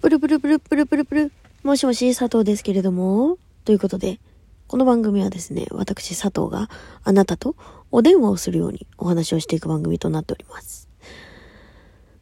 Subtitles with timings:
[0.00, 1.32] ブルブルブルブルブルブル。
[1.64, 3.36] もしもし、佐藤ですけれども。
[3.64, 4.20] ということで、
[4.68, 6.70] この番組はですね、私佐藤が
[7.02, 7.56] あなたと
[7.90, 10.88] お電話をするようにお話をしていく番組となっております。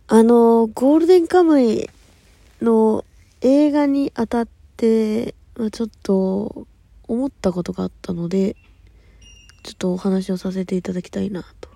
[0.07, 1.91] あの、ゴールデンカムイ
[2.63, 3.05] の
[3.43, 4.49] 映画にあたっ
[4.79, 6.67] て、まあ、ちょっと
[7.07, 8.57] 思ったことがあったので、
[9.65, 11.69] ちょっとお話をさせていただきたいなと。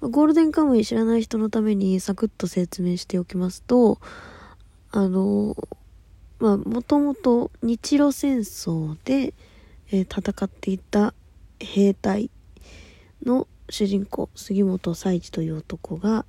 [0.00, 4.00] ゴールデンカムイ知らない人のためにサクッと説明しておきますと、
[4.96, 5.54] あの、
[6.38, 9.34] まあ、もともと日露戦争で、
[9.90, 11.12] えー、戦っていた
[11.60, 12.30] 兵隊
[13.22, 16.24] の主人公、杉本佐一という男が、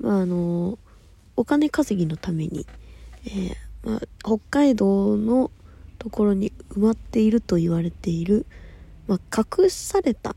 [0.00, 0.78] まあ、あの、
[1.36, 2.66] お金稼ぎのために、
[3.26, 5.50] えー、まあ、北海道の
[5.98, 8.46] ところに埋まっていると言われている、
[9.06, 10.34] まあ、隠された、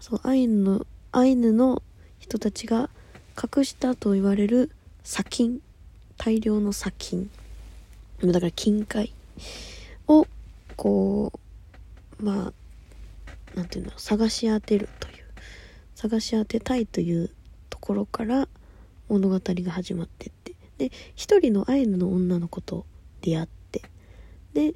[0.00, 1.82] そう、アイヌの、アイヌの
[2.18, 2.88] 人たちが
[3.36, 4.70] 隠したと言われる
[5.02, 5.60] 砂金
[6.16, 7.30] 大量の砂金。
[8.22, 9.12] だから金塊。
[10.06, 10.26] を
[10.76, 11.32] こ
[12.20, 15.14] うまあなんていうの探し当てるという。
[15.94, 17.30] 探し当てたいという
[17.70, 18.48] ところから
[19.08, 20.54] 物語が始まってって。
[20.78, 22.84] で一人のアイヌの女の子と
[23.20, 23.82] 出会って。
[24.52, 24.74] で、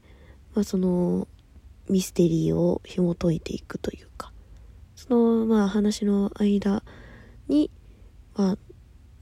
[0.55, 1.27] まあ、その
[1.89, 4.33] ミステリーを紐解いていくというか。
[4.95, 6.83] そのまあ話の間
[7.49, 7.71] に
[8.35, 8.59] まあ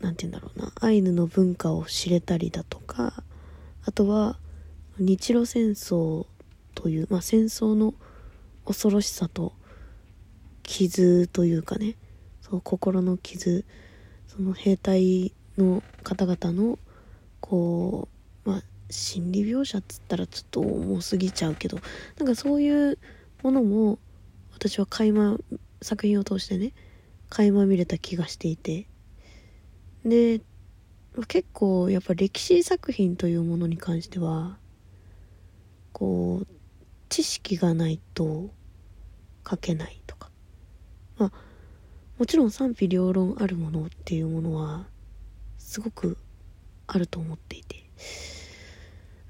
[0.01, 0.73] 何て言うんだろうな。
[0.81, 3.23] アイヌの文化を知れたりだとか
[3.85, 4.39] あとは
[4.99, 6.27] 日露戦争
[6.75, 7.95] という、まあ、戦争の
[8.65, 9.53] 恐ろしさと
[10.63, 11.97] 傷というかね
[12.43, 13.65] そう心の傷
[14.27, 16.79] その兵隊の方々の
[17.41, 18.09] こ
[18.45, 21.79] うまあ心理描写っつったらちょっと重すぎちゃうけど
[22.19, 22.99] なんかそういう
[23.43, 23.99] ものも
[24.53, 25.39] 私は垣間
[25.83, 26.73] 作品を通してね
[27.29, 28.87] 垣間見れた気がしていて。
[30.07, 30.41] で
[31.29, 34.57] 結構やっぱ歴史作品というものに関しては
[35.93, 36.47] こう
[37.09, 38.51] 知識がないと
[39.49, 40.31] 書けないとか。
[41.19, 41.33] まあ
[42.19, 44.87] もちろん賛否両論あるものっていうものは
[45.59, 46.17] すごく
[46.87, 47.85] あると思っていて。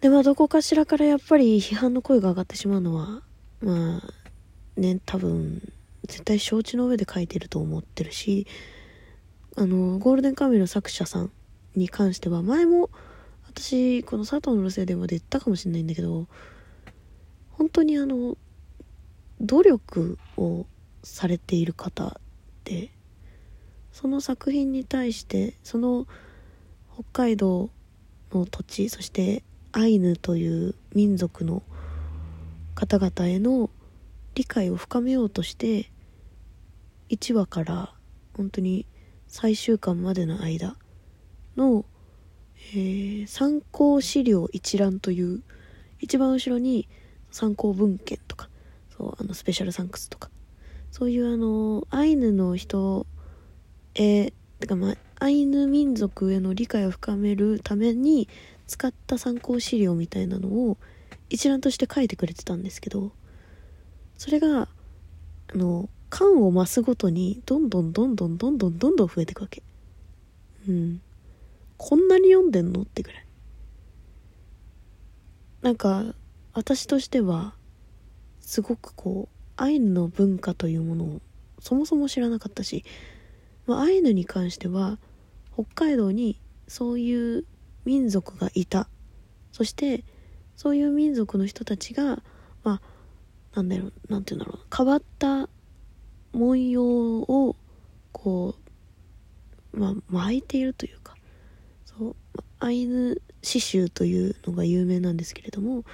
[0.00, 3.22] でまあどこかしらからやっぱり批判の声が上がってしまうのは
[3.60, 5.62] まあね多分
[6.06, 8.46] 絶対承知の上で書いてると思ってるし
[9.58, 11.30] あの、ゴールデンカムイの作者さん
[11.74, 12.90] に関しては、前も
[13.48, 16.26] 私、この佐藤の路線でまで言ったかもしれないんだけど、
[17.52, 18.36] 本当にあの、
[19.40, 20.66] 努力を
[21.02, 22.20] されている方
[22.64, 22.90] で、
[23.92, 26.06] その作品に対して、その
[26.92, 27.70] 北海道
[28.32, 29.42] の土地、そして
[29.72, 31.62] アイヌという民族の
[32.74, 33.70] 方々への
[34.34, 35.90] 理解を深めようとして
[37.08, 37.94] 1話から
[38.36, 38.84] 本当に
[39.26, 40.76] 最終巻までの間
[41.56, 41.84] の、
[42.72, 45.42] えー、参考資料一覧という
[46.00, 46.88] 一番後ろに
[47.30, 48.48] 参考文献とか
[48.96, 50.30] そうあのスペシャルサンクスとか
[50.90, 53.06] そういうあのアイヌの人
[53.94, 58.28] へてかまあアイヌ民族への理解を深めるために
[58.66, 60.78] 使った参考資料みたいなのを
[61.30, 63.12] 一覧として書いてくれてたんですけど
[64.18, 64.68] それがあ
[65.56, 69.62] の感を増すごとにどんどんどんどんどんどんどんどん増えていくわけ。
[70.66, 71.02] うん。
[71.76, 73.26] こんなに読んでんのってぐらい。
[75.60, 76.14] なんか
[76.54, 77.54] 私としては
[78.40, 81.20] すごくこうアイヌの文化というものを
[81.60, 82.82] そもそも知らなかったし、
[83.66, 84.98] まあ、アイヌに関しては
[85.52, 87.44] 北海道にそういう
[87.84, 88.88] 民族がいた。
[89.52, 90.02] そして
[90.56, 92.22] そういう民族の人たちが
[92.64, 92.80] ま
[93.52, 95.50] あなんだろうなんて言うんだろう変わった
[96.36, 97.56] 文様を
[98.12, 98.54] こ
[99.72, 101.16] う、まあ、巻いているというか
[101.84, 102.16] そう
[102.58, 105.84] アイヌ刺繍というのが有名なんですけれども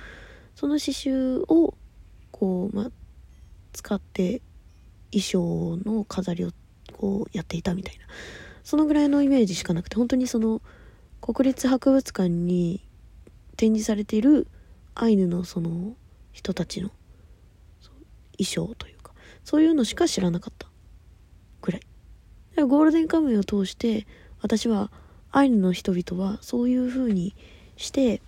[0.54, 1.74] その刺繍を
[2.30, 2.90] こう、まあ、
[3.72, 4.42] 使って
[5.12, 6.50] 衣装の飾りを
[6.92, 8.06] こうやっていたみたいな
[8.64, 10.62] そのぐらいのイメージしかなくて本当にその
[11.20, 12.82] 国立博物館に
[13.56, 14.46] 展示されている
[14.94, 15.94] アイヌのその
[16.32, 16.90] 人たちの
[18.38, 18.91] 衣装という
[19.44, 20.68] そういうのしか知らなかった。
[21.60, 21.82] ぐらい。
[22.56, 24.06] ゴールデンカムイを通して
[24.40, 24.90] 私は
[25.30, 27.34] アイヌの人々はそういう風に
[27.76, 28.20] して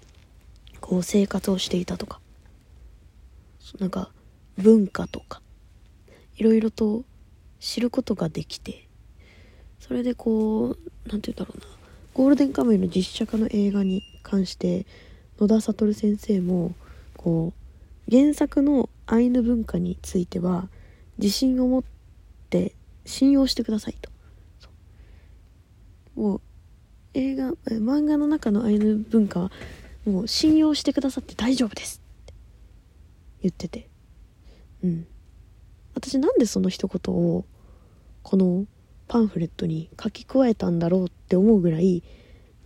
[0.80, 2.20] こう生活をしていたとか。
[3.78, 4.10] なんか
[4.56, 5.40] 文化とか。
[6.36, 7.04] いろいろと
[7.60, 8.88] 知ることができて
[9.78, 11.66] それでこう何て言うんだろうな。
[12.12, 14.86] ゴールデンカムイの実写化の映画に関して
[15.40, 16.74] 野田悟先生も
[17.16, 17.52] こ
[18.08, 20.68] う原作のアイヌ文化については
[21.18, 21.84] 自信を持っ
[22.50, 22.74] て
[23.04, 24.10] 信用してくださいと。
[26.14, 26.40] もう
[27.14, 29.52] 映画漫画の中のアイヌ文化は
[30.04, 32.34] もう信用してくださって大丈夫ですって。
[33.42, 33.88] 言ってて。
[34.82, 35.06] うん。
[35.94, 37.44] 私なんでその一言を
[38.22, 38.66] この
[39.06, 42.02] パンフレットに書き加えたんだろうって思うぐらい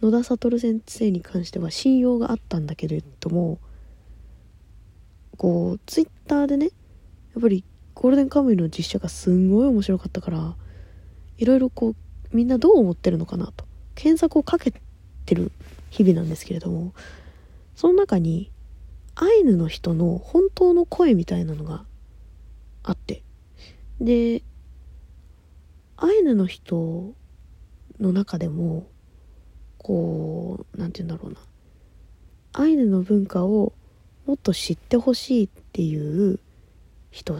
[0.00, 3.59] 野田悟先生に関しては信用があったんだけれども
[5.37, 6.71] こうツイッターでねや
[7.39, 7.65] っぱり
[8.00, 10.55] ゴールデンカムイの実写がすんごい面白かったから
[11.37, 11.97] いろいろこう
[12.31, 13.65] みんなどう思ってるのかなと。
[13.97, 14.73] 検索をかけ
[15.27, 15.50] てる
[15.91, 16.95] 日々なんですけれども
[17.75, 18.53] その中に
[19.17, 21.85] アイヌの人の本当の声みたいなのが
[22.85, 23.23] あって。
[24.00, 24.43] で
[25.97, 27.15] アイヌの人
[27.99, 28.87] の中でも
[29.79, 31.41] こう何て言うんだろうな。
[32.53, 33.73] アイヌの文化を
[34.25, 36.39] もっと知ってほしいっていう
[37.11, 37.37] 人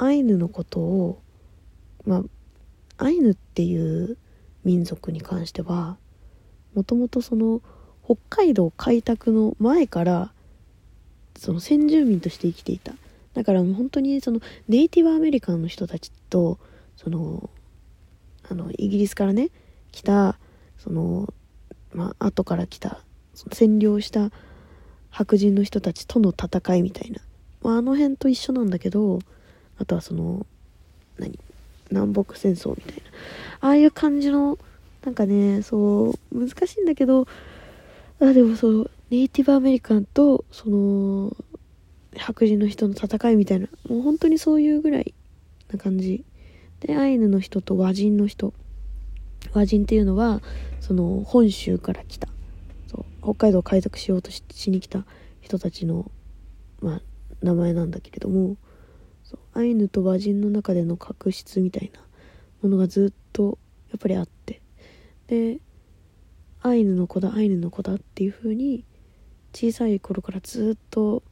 [0.00, 1.22] アイヌのことを
[2.06, 2.24] ま
[2.98, 4.16] あアイヌっていう
[4.64, 5.96] 民族に関しては
[6.74, 7.60] もともとその
[8.04, 10.32] 北海道開拓の前から
[11.36, 12.94] その先住民として生きていた。
[13.34, 16.58] だからもう本当にそのネイティブアメリカンの人たちと
[16.96, 17.50] その
[18.50, 19.50] あのイギリスからね
[19.92, 20.38] 来た
[20.78, 21.32] その
[21.92, 23.04] まあ後から来た
[23.34, 24.30] 占領した
[25.10, 27.20] 白人の人たちとの戦いみたいな、
[27.62, 29.20] まあ、あの辺と一緒なんだけど
[29.78, 30.46] あとはその
[31.18, 31.38] 何？
[31.90, 33.02] 南北戦争みたいな。
[33.60, 34.58] ああいう感じの
[35.04, 37.26] なんかねそう難しいんだけど
[38.20, 41.34] あでもそうネイティブアメリカンとその
[42.16, 43.68] 白人の人の戦いみたいな。
[43.88, 45.14] もう本当にそういうぐらい
[45.72, 46.24] な感じ。
[46.80, 48.52] でアイヌの人と和人の人。
[49.52, 50.42] 和人っていうのは
[50.80, 52.28] その本州から来た。
[52.88, 55.04] そう北海道を開拓しようとしに来た
[55.40, 56.10] 人たちの、
[56.82, 57.00] まあ、
[57.40, 58.56] 名前なんだけれども。
[59.58, 62.00] アイヌと和人の中での確執みたいな
[62.62, 63.58] ものがずっと
[63.90, 64.62] やっぱりあって。
[65.26, 65.58] で
[66.62, 68.84] アイヌの子だアイヌの子だっていう風に
[69.52, 71.24] 小さい頃からずっと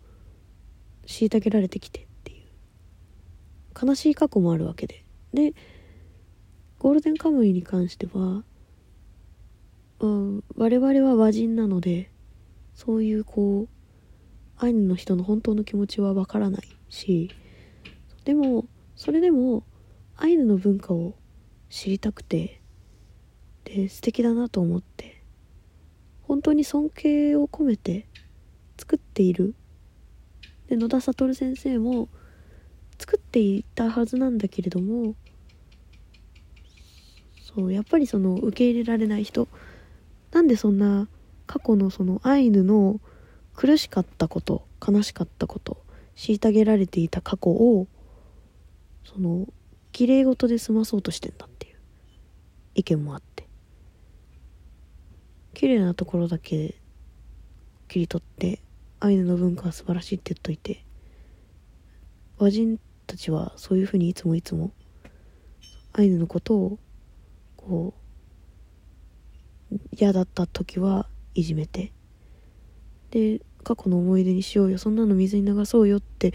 [1.06, 3.86] 虐げられてきてっていう。
[3.86, 5.04] 悲しい過去もあるわけで。
[5.32, 5.54] で
[6.80, 8.42] ゴールデンカムイに関しては、
[10.00, 12.10] うん、我々は和人なので
[12.74, 13.68] そういうこう
[14.56, 17.30] アイヌの人の本当の気持ちはわからないし
[18.26, 19.62] でもそれでも
[20.16, 21.14] アイヌの文化を
[21.70, 22.60] 知りたくて
[23.62, 25.22] で素敵だなと思って
[26.22, 28.08] 本当に尊敬を込めて
[28.76, 29.54] 作っている。
[30.68, 32.08] で野田悟先生も
[32.98, 35.14] 作っていたはずなんだけれども
[37.54, 39.46] そうやっぱりその受け入れられない人
[40.32, 41.06] なんでそんな
[41.46, 43.00] 過去のそのアイヌの
[43.54, 45.84] 苦しかったこと悲しかったこと
[46.16, 47.86] 虐げられていた過去を
[49.12, 49.46] その
[49.92, 51.76] 綺麗事で済まそうとしてんだっていう
[52.74, 53.36] 意見もあって。
[55.56, 56.74] 綺麗なところだけ
[57.88, 58.60] 切り取って
[59.00, 60.84] アイヌの文化は素晴らしいって言っといて
[62.36, 64.72] 和人たちはそういうふうにいつもいつも
[65.94, 66.78] アイヌのことを
[67.56, 67.94] こ
[69.72, 71.90] う嫌だった時はいじめて
[73.10, 76.34] で過去の思い出にしようよそんなの水に流そうよって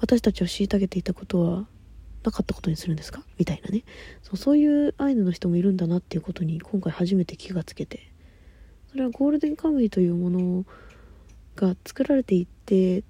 [0.00, 1.66] 私たちを虐げていたことは
[2.24, 3.22] なかったことにするんですか？
[3.38, 3.84] みたいなね。
[4.22, 8.10] そうそういうアイヌの人もいるんだなっていうことに今回初めて気がつけて。
[8.90, 10.64] それはゴールデンカムイというもの
[11.56, 13.02] が作られていって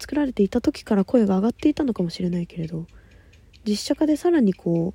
[0.00, 2.88] 作られていた時から声が上がっていたのかもしれないけれど
[3.64, 4.94] 実写化でさらにこ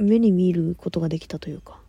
[0.00, 1.80] う目に見ることができたというか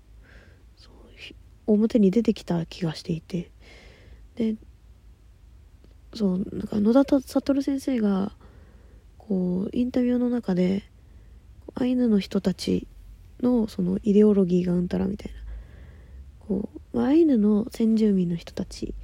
[1.65, 3.49] 表に出てきた気がしていて。
[4.35, 4.55] で
[6.13, 8.33] そうなんか野田悟先生が
[9.29, 10.83] こうインタビューの中で
[11.75, 12.87] アイヌの人たち
[13.43, 15.39] のそのイデオロギーがうんたらみたいな。
[16.47, 18.95] こうアイヌの先住民の人たち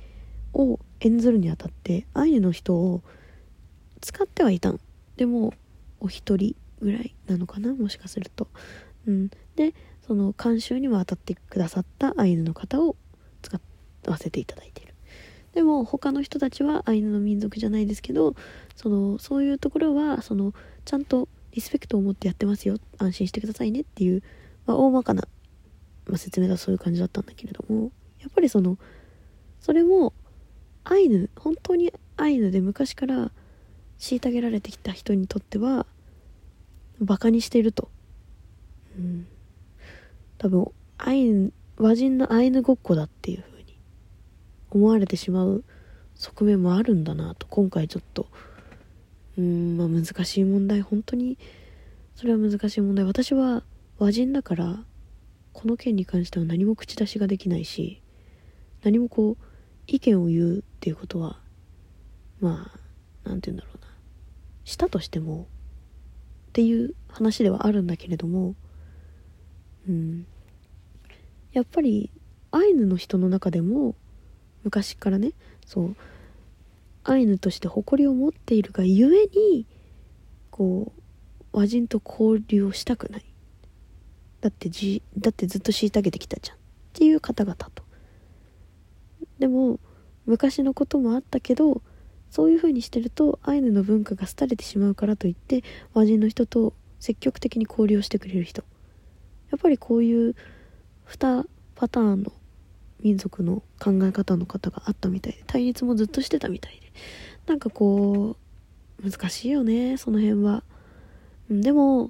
[0.51, 3.03] を演ずるにあたってアイヌの人を
[4.01, 4.79] 使ってはいたの
[5.15, 5.53] でも
[5.99, 8.47] お一人ぐらいなのかなもしかすると。
[9.05, 9.29] うん。
[9.55, 9.75] で
[10.07, 12.95] その監修にも当たってくださったアイヌの方を
[13.43, 13.59] 使
[14.07, 14.84] わせていただいて
[15.55, 18.35] でも他の人たちはアイヌの民族じゃないですけど
[18.75, 22.75] そのそういうところはそのちゃんとリスペクトを持ってやってますよ。
[22.97, 24.21] 安心してくださいねっていう、
[24.65, 25.23] まあ、大まかな、
[26.07, 28.77] まあ、説明がそういう感じだったんだけれどもやっぱりその
[29.61, 30.13] それも
[30.83, 33.31] アイヌ本当にアイヌで昔から
[33.97, 35.85] 虐げられてきた人にとっては
[36.99, 37.89] バカにしていると、
[38.97, 39.25] うん、
[40.37, 43.43] 多分アイヌ和人のアイヌごっこだっていう
[44.75, 45.63] 思われてしまう
[46.15, 48.27] 側面もあるんだなと今回ちょっと。
[49.37, 50.81] うんまあ難しい問題。
[50.81, 51.37] 本当に
[52.15, 53.05] それは難しい問題。
[53.05, 53.63] 私は
[53.97, 54.83] 和人だから
[55.53, 58.01] この件に関しては何も口出しができないし
[58.83, 59.43] 何もこう
[59.87, 61.39] 意見を言うっていうことは
[62.41, 62.79] まあ
[63.23, 63.87] 何て言うんだろうな。
[64.65, 65.47] したとしても
[66.49, 68.55] っていう話ではあるんだけれども
[69.87, 70.25] うん。
[71.53, 72.11] やっぱり
[72.51, 73.95] アイヌの人の中でも
[74.65, 75.31] 昔からね。
[75.65, 75.95] そう。
[77.05, 79.67] アイヌとして誇りを持っているがゆえに
[80.49, 81.01] こう
[81.53, 83.25] 和人と交流をしたくない。
[84.41, 86.57] だってじだってずっと虐げてきたじゃん。
[86.57, 86.59] っ
[86.93, 87.83] ていう方々と。
[89.39, 89.79] でも
[90.25, 91.81] 昔のこともあったけど
[92.31, 98.63] そういう風にしてるとアイヌの文化が廃れてしまうからといって和人の人と積極的に交流をしてくれる人。
[99.51, 100.35] やっぱりこういう
[101.07, 101.45] 2
[101.75, 102.31] パターンの
[103.05, 106.91] 民族の考え方の方があったみたいで対立もずっとしてたみたいで。
[107.45, 108.35] なんかこ
[109.03, 110.63] う難しいよねその辺は、
[111.49, 112.09] でも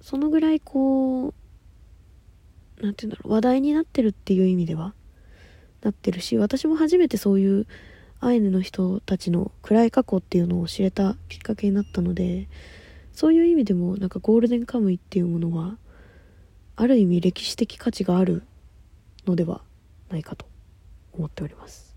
[0.00, 1.34] そのぐらいこう
[2.80, 4.94] 何て言うんだろう話題になってるっていう意味では
[5.82, 7.66] なってるし私も初めてそういう
[8.20, 12.48] アイヌの人たちの暗い過去っていうのを知れたきっかけになったので
[13.12, 15.76] そういう意味でもなんかゴールデンカムイっていうものは
[16.76, 18.42] ある意味歴史的価値がある
[19.26, 19.60] のでは。
[20.14, 20.46] ないかと
[21.12, 21.96] 思っております。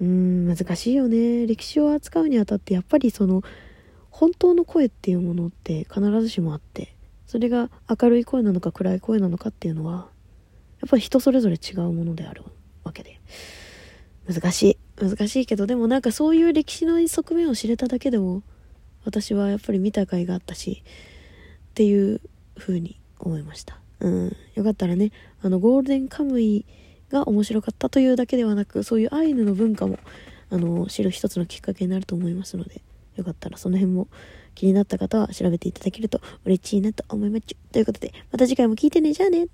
[0.00, 1.46] うーん難しいよね。
[1.46, 3.42] 歴史を扱うにあたってやっぱりその
[4.10, 6.94] 本当の声っていうものって必ずしもあって
[7.26, 10.08] それが明るい声なのか暗い声なのかっていうのは
[10.80, 12.42] やっぱり人それぞれ違うものである
[12.84, 13.20] わけで。
[14.28, 14.78] 難しい。
[15.00, 18.42] 難しいけどでもなんかそういう歴史の側面を知れただけでも
[19.04, 20.84] 私はやっぱり見た甲斐があったし
[21.70, 22.20] っていう
[22.56, 23.80] 風に思いました。
[24.00, 25.12] うんよかったらね
[25.42, 26.66] あのゴールデンカムイ
[27.12, 29.98] が面白かったというだけではなくそういうアイヌの文化も
[30.50, 32.82] あの知る一つのきっかけになると思いますので
[33.16, 34.08] よかったらその辺も
[34.54, 37.54] 気になった方は調べていただけると嬉しいなと思います。
[37.72, 39.12] ということでまた次回も聞いてね。
[39.12, 39.46] じゃあね。